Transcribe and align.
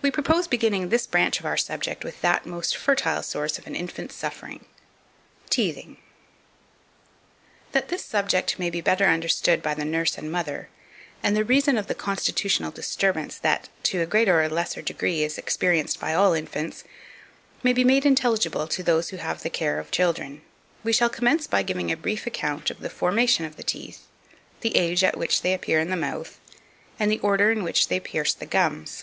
We 0.00 0.12
propose 0.12 0.46
beginning 0.46 0.88
this 0.90 1.08
branch 1.08 1.40
of 1.40 1.44
our 1.44 1.56
subject 1.56 2.04
with 2.04 2.20
that 2.20 2.46
most 2.46 2.76
fertile 2.76 3.20
source 3.20 3.58
of 3.58 3.66
an 3.66 3.74
infant's 3.74 4.14
suffering 4.14 4.64
Teething. 5.50 5.96
2510. 7.72 7.72
That 7.72 7.88
this 7.88 8.04
subject 8.04 8.60
may 8.60 8.70
he 8.70 8.80
better 8.80 9.06
understood 9.06 9.60
by 9.60 9.74
the 9.74 9.84
nurse 9.84 10.16
and 10.16 10.30
mother, 10.30 10.68
and 11.20 11.36
the 11.36 11.44
reason 11.44 11.76
of 11.76 11.88
the 11.88 11.96
constitutional 11.96 12.70
disturbance 12.70 13.38
that, 13.38 13.70
to 13.82 14.00
a 14.00 14.06
greater 14.06 14.40
or 14.40 14.48
less 14.48 14.74
degree, 14.74 15.24
is 15.24 15.36
experienced 15.36 15.98
by 15.98 16.14
all 16.14 16.32
infants, 16.32 16.84
may 17.64 17.72
be 17.72 17.82
made 17.82 18.06
intelligible 18.06 18.68
to 18.68 18.84
those 18.84 19.08
who 19.08 19.16
have 19.16 19.42
the 19.42 19.50
care 19.50 19.80
of 19.80 19.90
children, 19.90 20.42
we 20.84 20.92
shall 20.92 21.10
commence 21.10 21.48
by 21.48 21.64
giving 21.64 21.90
a 21.90 21.96
brief 21.96 22.24
account 22.24 22.70
of 22.70 22.78
the 22.78 22.88
formation 22.90 23.44
of 23.44 23.56
the 23.56 23.64
teeth, 23.64 24.06
the 24.60 24.76
age 24.76 25.02
at 25.02 25.18
which 25.18 25.42
they 25.42 25.52
appear 25.52 25.80
in 25.80 25.90
the 25.90 25.96
mouth, 25.96 26.38
and 27.00 27.10
the 27.10 27.18
order 27.18 27.50
in 27.50 27.64
which 27.64 27.88
they 27.88 27.98
pierce 27.98 28.32
the 28.32 28.46
gums. 28.46 29.02